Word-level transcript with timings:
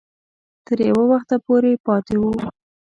تر 0.65 0.77
یو 0.89 0.99
وخته 1.11 1.35
پورې 1.45 1.71
پاته 1.85 2.15
وو. 2.21 2.33